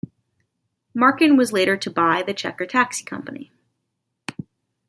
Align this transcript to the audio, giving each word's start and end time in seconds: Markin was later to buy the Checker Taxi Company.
Markin 0.95 1.37
was 1.37 1.53
later 1.53 1.77
to 1.77 1.91
buy 1.91 2.23
the 2.23 2.33
Checker 2.33 2.65
Taxi 2.65 3.03
Company. 3.03 3.51